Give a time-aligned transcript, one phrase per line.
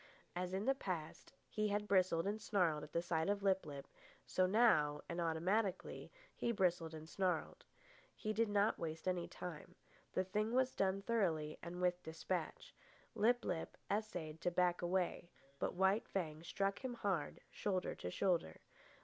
[0.35, 3.87] As in the past he had bristled and snarled at sight of Lip lip,
[4.25, 7.65] so now, and automatically, he bristled and snarled.
[8.15, 9.75] He did not waste any time.
[10.13, 12.73] The thing was done thoroughly and with despatch.
[13.13, 15.29] Lip lip essayed to back away,
[15.59, 18.59] but White Fang struck him hard, shoulder to shoulder.